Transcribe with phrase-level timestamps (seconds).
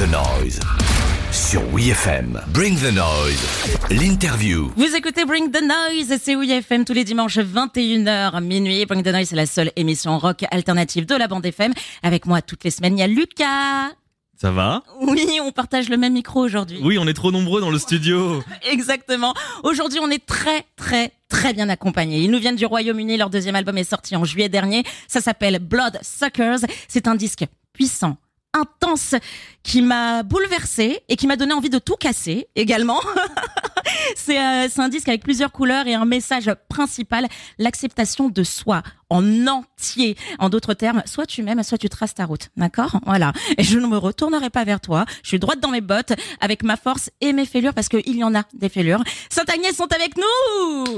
[0.00, 0.60] the Noise.
[1.30, 2.40] Sur WeFM.
[2.54, 3.68] Bring the Noise.
[3.90, 4.70] L'interview.
[4.74, 8.86] Vous écoutez Bring the Noise, c'est WeFM tous les dimanches 21h minuit.
[8.86, 11.74] Bring the Noise, c'est la seule émission rock alternative de la bande FM.
[12.02, 13.90] Avec moi toutes les semaines, il y a Lucas.
[14.40, 14.84] Ça va?
[15.02, 16.80] Oui, on partage le même micro aujourd'hui.
[16.82, 18.42] Oui, on est trop nombreux dans le studio.
[18.70, 19.34] Exactement.
[19.64, 22.20] Aujourd'hui, on est très, très, très bien accompagnés.
[22.20, 23.18] Ils nous viennent du Royaume-Uni.
[23.18, 24.82] Leur deuxième album est sorti en juillet dernier.
[25.08, 26.60] Ça s'appelle Blood Suckers.
[26.88, 27.44] C'est un disque
[27.74, 28.16] puissant,
[28.52, 29.14] intense,
[29.62, 33.00] qui m'a bouleversé et qui m'a donné envie de tout casser également.
[34.16, 37.26] c'est euh, c'est un disque avec plusieurs couleurs et un message principal,
[37.58, 40.16] l'acceptation de soi en entier.
[40.38, 42.48] En d'autres termes, soit tu m'aimes, soit tu traces ta route.
[42.56, 43.00] D'accord?
[43.06, 43.32] Voilà.
[43.58, 45.04] Et je ne me retournerai pas vers toi.
[45.22, 48.24] Je suis droite dans mes bottes avec ma force et mes fêlures parce qu'il y
[48.24, 49.02] en a des fêlures.
[49.30, 50.96] Saint-Agnès sont avec nous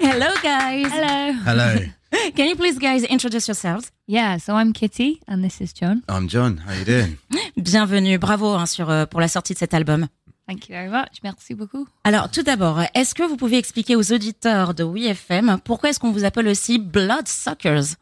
[0.00, 1.34] Hello guys Hello.
[1.46, 1.90] Hello,
[2.36, 3.90] Can you please guys introduce yourselves?
[4.06, 6.02] Yeah, so I'm Kitty and this is John.
[6.08, 6.58] I'm John.
[6.58, 7.18] How you doing?
[7.56, 10.08] Bienvenue, bravo hein, sur, euh, pour la sortie de cet album.
[10.46, 11.18] Thank you very much.
[11.22, 11.86] Merci beaucoup.
[12.04, 16.10] Alors, tout d'abord, est-ce que vous pouvez expliquer aux auditeurs de WeFM pourquoi est-ce qu'on
[16.12, 17.96] vous appelle aussi Bloodsuckers?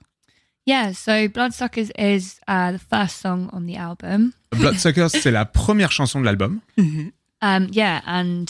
[0.66, 4.32] Yeah, so Bloodsuckers is uh, the first song on the album.
[4.52, 6.60] Bloodsuckers, c'est la première chanson de l'album.
[7.42, 8.46] Um, yeah, and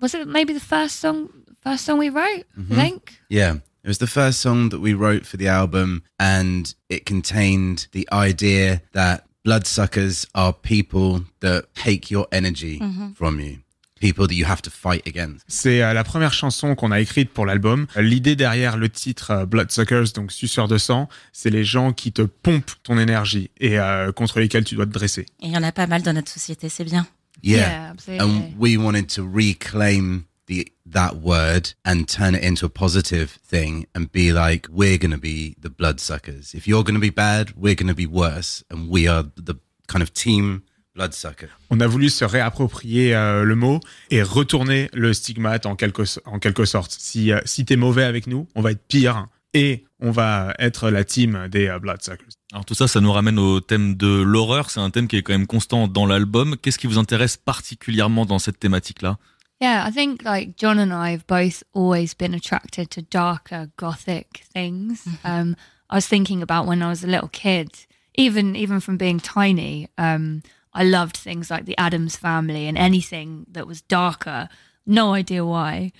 [0.00, 1.28] was it maybe the first song,
[1.64, 2.44] first song we wrote?
[2.56, 3.20] I think?
[3.28, 3.54] Yeah.
[3.82, 8.06] It was the first song that we wrote for the album, and it contained the
[8.12, 12.78] idea that bloodsuckers are people that take your energy
[13.14, 13.60] from you,
[13.98, 15.46] people that you have to fight against.
[15.48, 17.86] C'est euh, la première chanson qu'on a écrite pour l'album.
[17.96, 22.22] L'idée derrière le titre euh, Bloodsuckers, donc suceur de sang, c'est les gens qui te
[22.22, 25.22] pompent ton énergie et euh, contre lesquels tu dois te dresser.
[25.40, 27.06] Et il y en a pas mal dans notre société, c'est bien.
[27.42, 27.92] Yeah.
[27.92, 28.20] absolutely.
[28.20, 33.86] And we wanted to reclaim the that word and turn it into a positive thing
[33.94, 36.54] and be like, we're going to be the bloodsuckers.
[36.54, 39.54] If you're going to be bad, we're going to be worse, and we are the
[39.86, 40.62] kind of team
[40.94, 41.48] bloodsucker.
[41.70, 43.78] On a voulu se réapproprier euh, le mot
[44.10, 46.96] et retourner le stigmate en quelque, en quelque sorte.
[46.98, 50.90] Si, euh, si t'es mauvais avec nous, on va être pire et on va être
[50.90, 52.26] la team des euh, Bloodsuckers.
[52.52, 54.70] Alors tout ça, ça nous ramène au thème de l'horreur.
[54.70, 56.56] C'est un thème qui est quand même constant dans l'album.
[56.60, 59.18] Qu'est-ce qui vous intéresse particulièrement dans cette thématique-là?
[59.60, 64.42] Yeah, I think like John and I have both always been attracted to darker gothic
[64.52, 65.06] things.
[65.24, 65.54] Um,
[65.90, 69.88] I was thinking about when I was a little kid, even even from being tiny,
[69.98, 74.48] um, I loved things like the Adams Family and anything that was darker.
[74.86, 75.92] No idea why.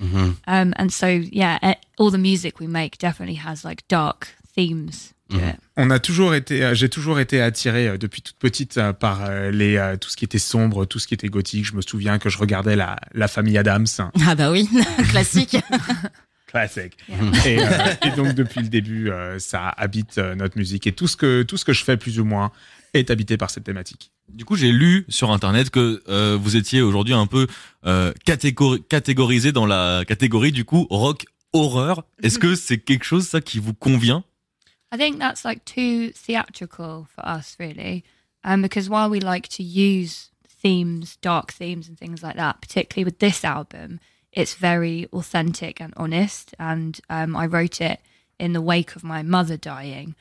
[0.46, 4.90] Um, and so yeah, eh, all the music we make definitely has like dark themes
[5.28, 5.56] to it.
[5.76, 9.30] On a toujours été, euh, j'ai toujours été attiré euh, depuis toute petite euh, par
[9.50, 11.64] les, tout ce qui était sombre, tout ce qui était gothique.
[11.64, 13.86] Je me souviens que je regardais la, la famille Adams.
[14.26, 14.68] Ah bah oui,
[15.10, 15.56] classique.
[16.46, 16.96] Classique.
[17.46, 17.68] Et, euh,
[18.04, 21.44] et donc depuis le début, euh, ça habite euh, notre musique et tout ce que
[21.44, 22.50] tout ce que je fais plus ou moins
[22.92, 24.10] est habité par cette thématique.
[24.28, 27.46] Du coup, j'ai lu sur internet que euh, vous étiez aujourd'hui un peu
[27.86, 32.02] euh, catégori- catégorisé dans la catégorie du coup rock horreur.
[32.20, 34.24] Est-ce que c'est quelque chose ça qui vous convient?
[34.92, 38.04] I think that's like too theatrical for us, really,
[38.44, 43.04] um, because while we like to use themes, dark themes, and things like that, particularly
[43.04, 44.00] with this album,
[44.32, 46.54] it's very authentic and honest.
[46.58, 48.00] And um, I wrote it
[48.38, 50.14] in the wake of my mother dying,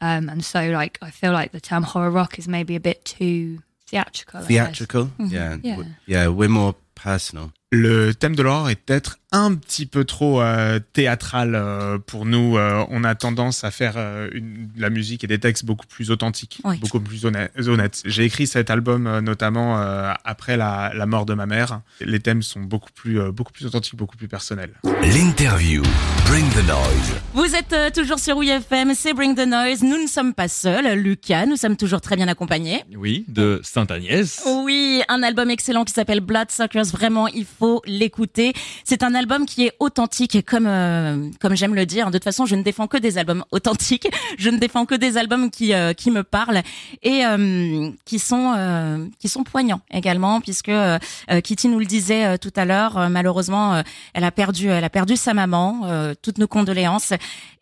[0.00, 3.04] um, and so like I feel like the term horror rock is maybe a bit
[3.04, 4.40] too theatrical.
[4.42, 5.76] Theatrical, yeah, Yeah.
[5.76, 6.28] W- yeah.
[6.28, 7.52] We're more personal.
[7.72, 12.56] Le thème de l'horreur est peut-être un petit peu trop euh, théâtral euh, pour nous.
[12.56, 15.86] Euh, on a tendance à faire euh, une- de la musique et des textes beaucoup
[15.86, 16.78] plus authentiques, Oui.
[16.78, 18.02] beaucoup plus honnêtes.
[18.04, 21.80] J'ai écrit cet album euh, notamment euh, après la, la mort de ma mère.
[22.00, 24.72] Les thèmes sont beaucoup plus, euh, beaucoup plus authentiques, beaucoup plus personnels.
[25.02, 25.82] L'interview.
[26.26, 27.12] Bring the Noise.
[27.34, 29.82] Vous êtes euh, toujours sur WeFM, c'est Bring the Noise.
[29.82, 32.82] Nous ne sommes pas seuls, Lucas, nous sommes toujours très bien accompagnés.
[32.96, 34.42] Oui, de Sainte-Agnès.
[34.64, 36.86] Oui, un album excellent qui s'appelle Bloodsuckers.
[36.86, 38.52] Vraiment, il faut l'écouter.
[38.84, 42.06] C'est un album qui est authentique, comme euh, comme j'aime le dire.
[42.06, 44.08] De toute façon, je ne défends que des albums authentiques.
[44.38, 46.62] Je ne défends que des albums qui euh, qui me parlent
[47.02, 50.98] et euh, qui sont euh, qui sont poignants également, puisque euh,
[51.30, 53.08] euh, Kitty nous le disait tout à l'heure.
[53.10, 53.82] malheureusement,
[54.14, 56.14] elle a perdu elle a perdu sa maman.
[56.22, 57.12] toutes nos condoléances.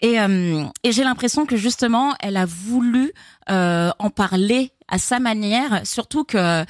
[0.00, 0.16] Et
[0.82, 3.12] et j'ai l'impression que justement, elle a voulu
[3.48, 6.64] en parler à sa manière, surtout que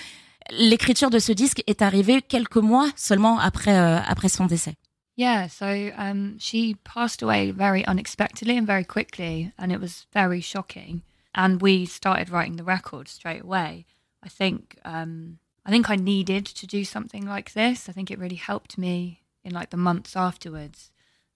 [0.51, 4.75] l'écriture de ce disque est arrivée quelques mois seulement après euh, après son décès.
[5.17, 10.41] Yeah, so um, she passed away very unexpectedly and very quickly, and it was very
[10.41, 11.03] shocking.
[11.35, 13.87] And we started writing the record straight away.
[14.23, 17.89] I think um, I think I needed to do something like this.
[17.89, 20.91] I think it really helped me in like the months afterwards.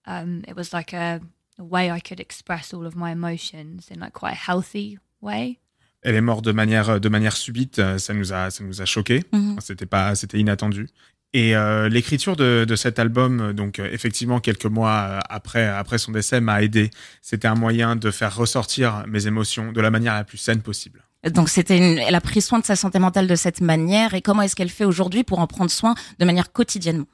[0.05, 1.21] Um, it was like a,
[1.57, 5.59] a way I could express all of my emotions in like quite a healthy way.
[6.01, 7.75] Elle est morte de manière, de manière subite.
[7.97, 9.23] Ça nous a, ça nous a choqués.
[9.33, 9.59] Mhm.
[9.59, 10.87] C'était pas, c'était inattendu.
[11.33, 15.99] Et euh, l'écriture de, de cet album, donc euh, effectivement quelques mois euh, après, après
[15.99, 16.89] son décès, m'a aidé.
[17.21, 21.03] C'était un moyen de faire ressortir mes émotions de la manière la plus saine possible.
[21.31, 21.99] Donc c'était une...
[21.99, 24.69] elle a pris soin de sa santé mentale de cette manière et comment est-ce qu'elle
[24.69, 27.05] fait aujourd'hui pour en prendre soin de manière quotidienne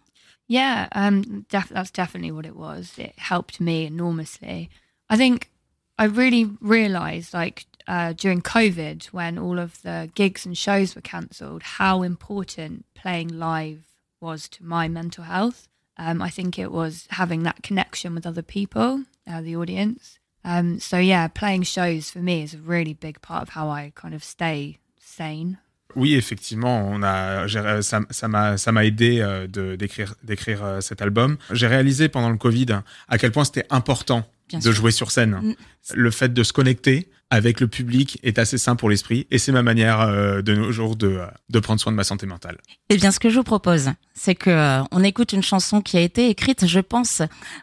[0.48, 3.00] Yeah, um, def- that's definitely what it was.
[3.00, 4.70] It helped me enormously.
[5.10, 5.50] I think
[5.98, 11.02] I really realized, like uh, during COVID, when all of the gigs and shows were
[11.02, 15.68] cancelled, how important playing live was to my mental health.
[15.98, 20.20] Um, I think it was having that connection with other people, uh, the audience.
[20.44, 23.92] Um, so yeah, playing shows for me is a really big part of how I
[23.96, 25.58] kind of stay sane.
[25.96, 31.38] Oui, effectivement, euh, ça m'a aidé euh, d'écrire euh, cet album.
[31.52, 34.74] J'ai réalisé pendant le Covid à quel point c'était important Bien de sûr.
[34.74, 35.31] jouer sur scène.
[35.42, 35.56] Mm.
[35.95, 39.51] Le fait de se connecter avec le public est assez sain pour l'esprit et c'est
[39.51, 42.57] ma manière euh, de nos jours de, euh, de prendre soin de ma santé mentale.
[42.89, 45.97] Eh bien, ce que je vous propose, c'est que euh, on écoute une chanson qui
[45.97, 47.21] a été écrite, je pense,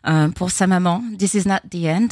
[0.08, 2.08] euh, pour sa maman, This Is Not the End.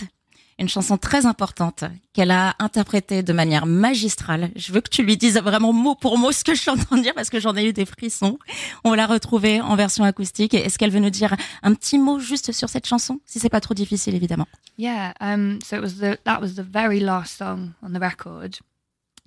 [0.61, 4.51] Une chanson très importante qu'elle a interprétée de manière magistrale.
[4.57, 7.15] Je veux que tu lui dises vraiment mot pour mot ce que je de dire
[7.15, 8.39] parce que j'en ai eu des frissons.
[8.85, 10.53] On la retrouver en version acoustique.
[10.53, 13.63] Est-ce qu'elle veut nous dire un petit mot juste sur cette chanson, si c'est pas
[13.63, 14.47] trop difficile, évidemment?
[14.77, 18.59] Yeah, um, so it was the that was the very last song on the record,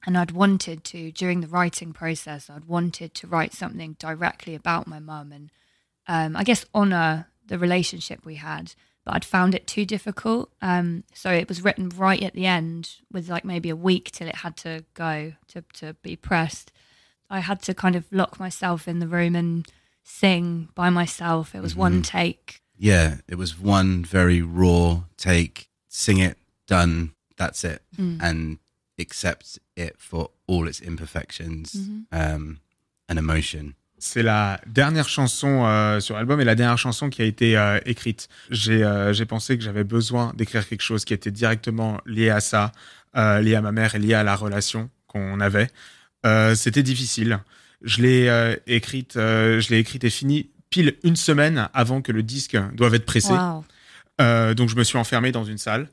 [0.05, 2.49] and I'd wanted to during the writing process.
[2.49, 5.49] I'd wanted to write something directly about my mum and
[6.07, 8.73] um, I guess honor the relationship we had,
[9.05, 10.51] but I'd found it too difficult.
[10.61, 14.27] Um, so it was written right at the end, with like maybe a week till
[14.27, 16.71] it had to go to to be pressed.
[17.29, 19.67] I had to kind of lock myself in the room and
[20.03, 21.55] sing by myself.
[21.55, 22.61] It was one take.
[22.77, 25.69] Yeah, it was one very raw take.
[25.87, 27.13] Sing it, done.
[27.37, 28.59] That's it, and
[28.99, 31.75] accept it for all its imperfections
[32.11, 32.59] um,
[33.09, 33.75] and emotion.
[33.99, 37.79] C'est la dernière chanson euh, sur l'album et la dernière chanson qui a été euh,
[37.85, 38.27] écrite.
[38.49, 42.41] J'ai euh, j'ai pensé que j'avais besoin d'écrire quelque chose qui était directement lié à
[42.41, 42.73] ça,
[43.15, 45.69] lié à ma mère et lié à la relation qu'on avait.
[46.55, 47.39] C'était difficile.
[47.81, 52.57] Je l'ai écrite, je l'ai écrite et finie pile une semaine avant que le disque
[52.73, 53.33] doive être pressé.
[53.33, 53.63] Wow.
[54.55, 55.89] Donc je me suis enfermé dans une salle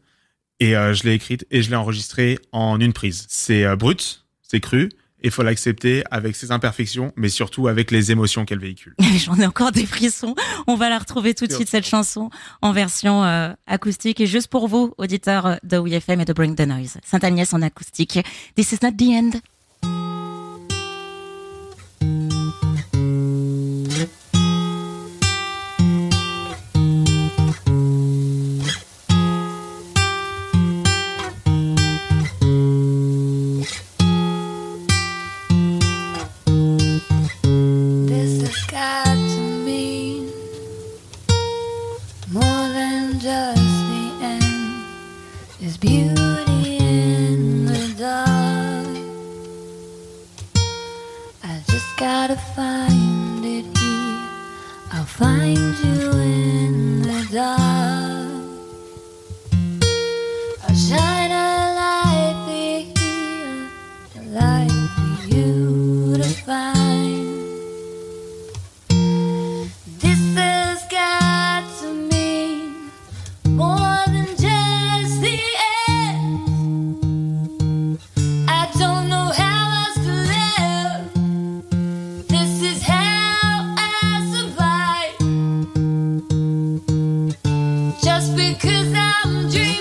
[0.60, 3.26] et je l'ai écrite et je l'ai enregistrée en une prise.
[3.28, 4.88] C'est brut, c'est cru,
[5.22, 8.94] il faut l'accepter avec ses imperfections, mais surtout avec les émotions qu'elle véhicule.
[9.18, 10.34] J'en ai encore des frissons.
[10.66, 12.30] On va la retrouver tout de suite, cette chanson,
[12.62, 14.20] en version euh, acoustique.
[14.20, 18.18] Et juste pour vous, auditeurs de WFM et de Bring the Noise, Sainte-Agnès en acoustique.
[18.54, 19.40] This is not the end.
[52.00, 54.28] Gotta find it here.
[54.90, 57.69] I'll find you in the dark.
[88.50, 89.79] Just because I'm dreaming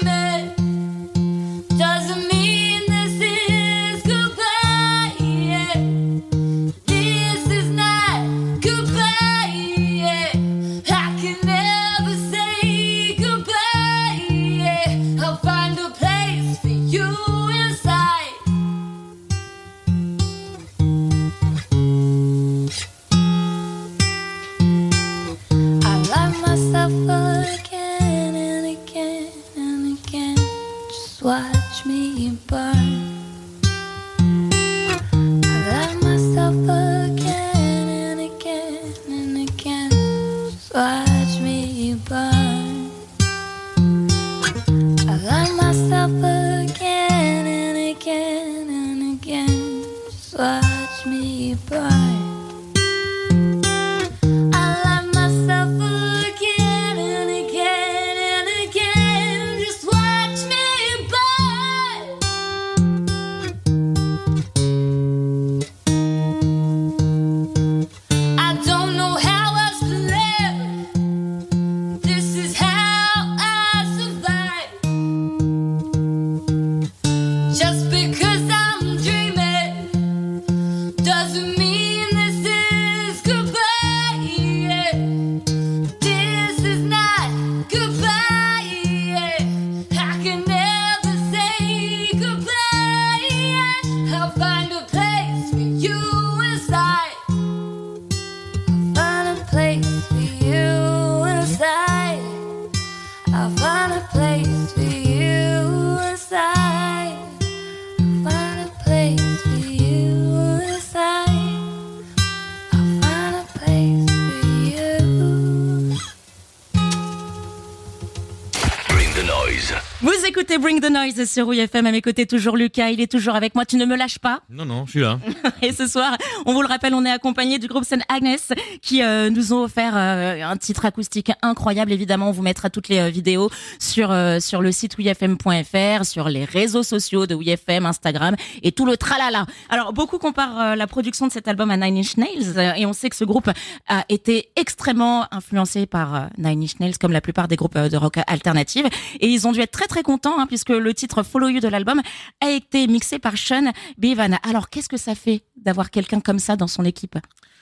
[120.30, 121.88] écoutez Bring the Noise sur FM.
[121.88, 122.92] À mes côtés, toujours Lucas.
[122.92, 123.66] Il est toujours avec moi.
[123.66, 124.42] Tu ne me lâches pas.
[124.50, 125.20] Non, non, je suis là.
[125.64, 126.16] Et ce soir,
[126.46, 128.38] on vous le rappelle, on est accompagné du groupe Saint Agnes
[128.82, 131.92] qui euh, nous ont offert euh, un titre acoustique incroyable.
[131.92, 136.46] Évidemment, on vous mettra toutes les euh, vidéos sur sur le site wifm.fr, sur les
[136.46, 139.46] réseaux sociaux de WFM, Instagram et tout le tralala.
[139.70, 143.10] Alors, beaucoup comparent la production de cet album à Nine Inch Nails et on sait
[143.10, 143.50] que ce groupe
[143.88, 148.20] a été extrêmement influencé par Nine Inch Nails comme la plupart des groupes de rock
[148.28, 148.86] alternative
[149.20, 151.68] et ils ont dû être très très contents hein, puisque le titre Follow You de
[151.68, 152.02] l'album
[152.40, 154.40] a été mixé par Sean Bevan.
[154.44, 157.18] Alors, qu'est-ce que ça fait d'avoir quelqu'un comme ça dans son équipe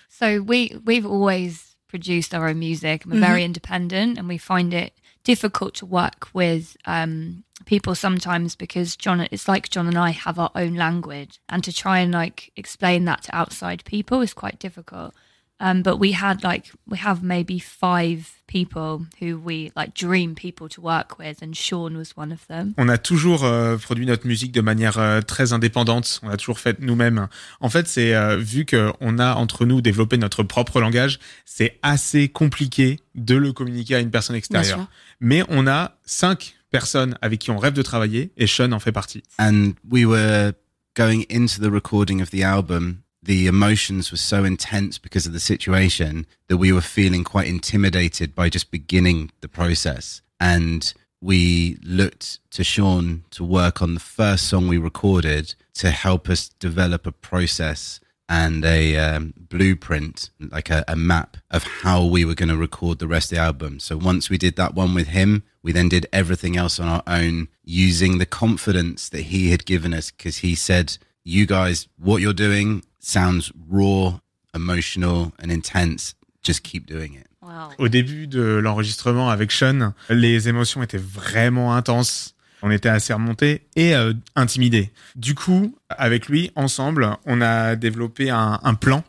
[0.10, 3.03] So we we've always produced our own music.
[3.05, 4.93] We're very independent, and we find it
[5.24, 9.27] difficult to work with um, people sometimes because John.
[9.31, 13.05] It's like John and I have our own language, and to try and like explain
[13.05, 15.13] that to outside people is quite difficult.
[15.59, 20.69] Um, but we had like we have maybe five people who we like dream people
[20.69, 22.73] to work with, and Sean was one of them.
[22.77, 26.19] On a toujours euh, produit notre musique de manière euh, très indépendante.
[26.21, 27.27] On a toujours fait nous-mêmes.
[27.59, 31.79] En fait, c'est euh, vu que on a entre nous développé notre propre langage, c'est
[31.81, 34.87] assez compliqué de le communiquer à une personne extérieure.
[35.19, 38.91] Mais on a cinq personnes avec qui on rêve de travailler et Sean en fait
[38.91, 39.23] partie.
[39.39, 40.51] and we were
[40.95, 42.97] going into the recording of the album
[43.27, 48.34] the emotions were so intense because of the situation that we were feeling quite intimidated
[48.34, 54.48] by just beginning the process and we looked to Sean to work on the first
[54.48, 60.86] song we recorded to help us develop a process and a um, blueprint, like a,
[60.88, 63.79] a map of how we were going to record the rest of the album.
[63.79, 67.03] So once we did that one with him, we then did everything else on our
[67.07, 72.22] own using the confidence that he had given us because he said, You guys, what
[72.22, 74.19] you're doing sounds raw,
[74.53, 76.15] emotional, and intense.
[76.43, 77.25] Just keep doing it.
[77.41, 77.69] Wow.
[77.77, 82.35] Au début de l'enregistrement avec Sean, les émotions étaient vraiment intenses.
[82.61, 84.91] On était assez remontés et euh, intimidés.
[85.15, 89.03] Du coup, avec lui, ensemble, on a développé un, un plan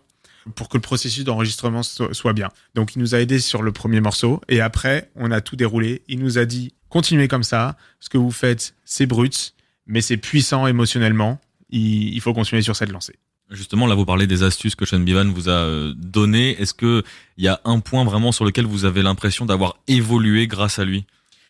[0.54, 2.50] pour que le processus d'enregistrement so- soit bien.
[2.74, 6.02] Donc, il nous a aidés sur le premier morceau et après, on a tout déroulé.
[6.08, 7.76] Il nous a dit continuez comme ça.
[8.00, 9.54] Ce que vous faites, c'est brut,
[9.86, 11.40] mais c'est puissant émotionnellement.
[11.70, 13.16] Il, il faut continuer sur cette lancée.
[13.50, 16.60] Justement, là, vous parlez des astuces que Sean Bevan vous a euh, données.
[16.60, 17.02] Est-ce que
[17.38, 20.84] il y a un point vraiment sur lequel vous avez l'impression d'avoir évolué grâce à
[20.84, 21.06] lui?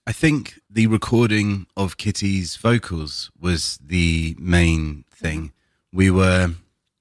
[0.09, 5.51] I think the recording of Kitty's vocals was the main thing.
[5.93, 6.55] We were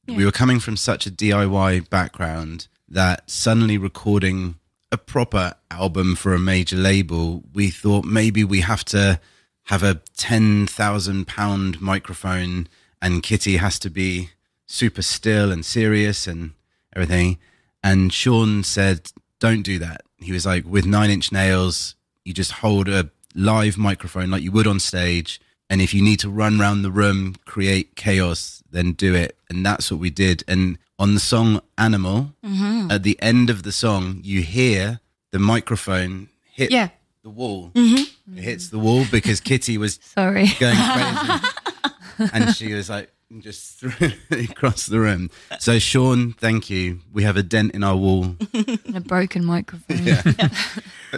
[0.08, 4.56] we were coming from such a DIY background that suddenly recording
[4.92, 9.20] a proper album for a major label, we thought maybe we have to
[9.66, 12.68] have a ten thousand pound microphone
[13.02, 14.32] and Kitty has to be
[14.68, 16.52] super still and serious and
[16.96, 17.40] everything.
[17.84, 20.02] And Sean said, Don't do that.
[20.18, 21.96] He was like, with nine inch nails,
[22.26, 25.40] you just hold a live microphone like you would on stage.
[25.70, 29.38] And if you need to run around the room, create chaos, then do it.
[29.50, 30.44] And that's what we did.
[30.48, 32.90] And on the song Animal, mm-hmm.
[32.90, 35.00] at the end of the song, you hear
[35.32, 36.90] the microphone hit Yeah.
[37.22, 37.72] the wall.
[37.76, 38.38] Mm-hmm.
[38.38, 40.48] It hits the wall because Kitty was Sorry.
[40.60, 42.30] going crazy.
[42.34, 43.92] and she was like, just threw
[44.32, 45.30] it across the room.
[45.60, 47.00] So, Sean, thank you.
[47.14, 48.36] We have a dent in our wall.
[48.96, 50.16] a broken microphone.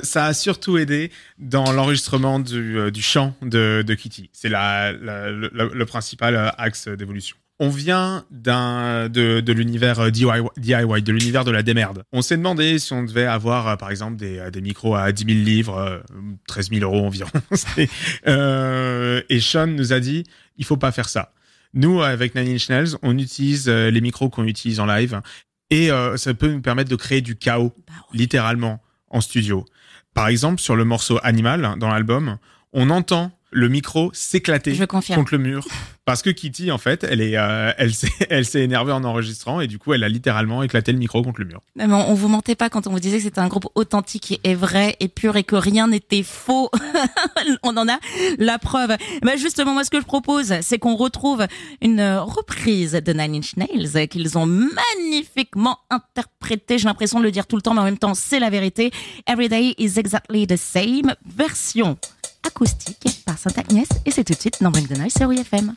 [0.03, 4.29] Ça a surtout aidé dans l'enregistrement du, euh, du chant de, de Kitty.
[4.33, 7.35] C'est la, la- le, le principal euh, axe d'évolution.
[7.61, 12.03] On vient d'un de, de l'univers euh, DIY, DIY, de l'univers de la démerde.
[12.13, 15.11] On s'est demandé si on devait avoir, euh, par exemple, des, euh, des micros à
[15.11, 15.99] 10 000 livres, euh,
[16.47, 17.29] 13 000 euros environ.
[17.51, 17.89] C'est-
[18.27, 20.23] euh, et Sean nous a dit,
[20.57, 21.33] il faut pas faire ça.
[21.73, 25.21] Nous, avec Nine Inch Nails, on utilise euh, les micros qu'on utilise en live
[25.69, 28.17] et euh, ça peut nous permettre de créer du chaos, Bah ouais.
[28.17, 29.65] littéralement, en studio.
[30.13, 32.37] Par exemple, sur le morceau Animal, dans l'album,
[32.73, 35.65] on entend le micro s'éclater contre le mur.
[36.05, 39.61] Parce que Kitty, en fait, elle est, euh, elle s'est, elle s'est énervée en enregistrant
[39.61, 41.61] et du coup, elle a littéralement éclaté le micro contre le mur.
[41.75, 44.55] Mais on, vous mentait pas quand on vous disait que c'était un groupe authentique et
[44.55, 46.71] vrai et pur et que rien n'était faux.
[47.63, 47.99] on en a
[48.39, 48.97] la preuve.
[49.21, 51.45] Bah justement, moi, ce que je propose, c'est qu'on retrouve
[51.81, 56.79] une reprise de Nine Inch Nails qu'ils ont magnifiquement interprétée.
[56.79, 58.91] J'ai l'impression de le dire tout le temps, mais en même temps, c'est la vérité.
[59.27, 61.13] Every day is exactly the same.
[61.23, 61.97] Version
[62.43, 63.05] acoustique
[63.43, 65.73] par Sainte Agnès et c'est tout de suite dans Bring the Noise sur UFM.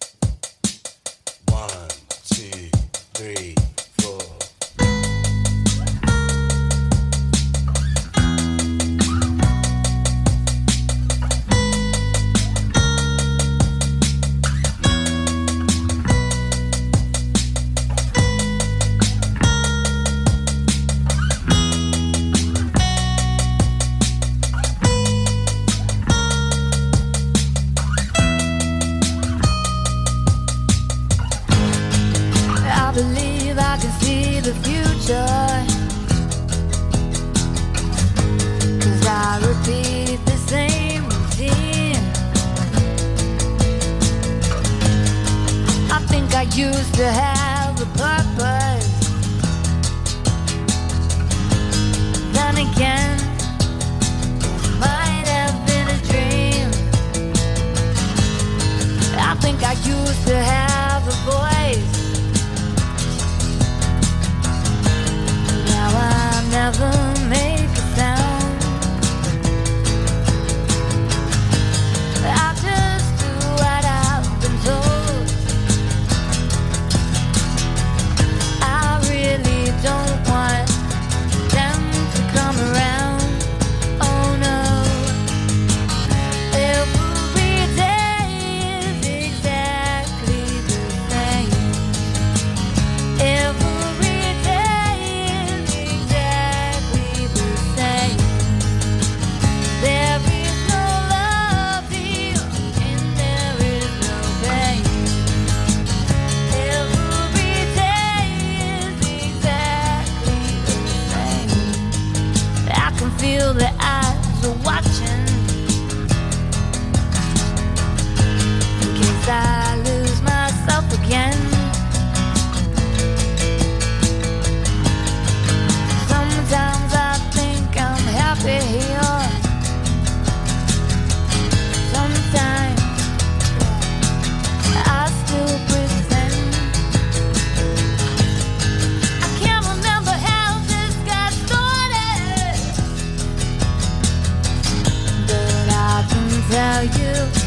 [146.85, 147.42] You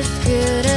[0.00, 0.69] wish this